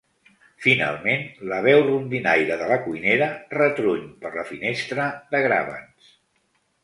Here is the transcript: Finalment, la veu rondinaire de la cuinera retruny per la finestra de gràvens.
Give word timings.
Finalment, 0.67 1.25
la 1.51 1.59
veu 1.65 1.81
rondinaire 1.89 2.55
de 2.63 2.69
la 2.71 2.79
cuinera 2.87 3.27
retruny 3.57 4.09
per 4.23 4.31
la 4.37 4.47
finestra 4.53 5.05
de 5.35 5.43
gràvens. 5.49 6.09